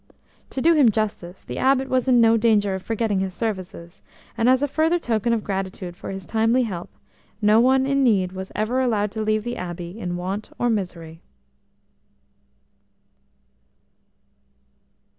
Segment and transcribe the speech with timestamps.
[0.49, 4.01] To do him justice, the Abbot was in no danger of forgetting his services,
[4.35, 6.89] and as a further token of gratitude for his timely help,
[7.39, 11.21] no one in need was ever allowed to leave the Abbey in want or misery.